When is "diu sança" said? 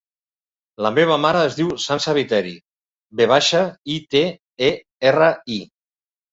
1.59-2.15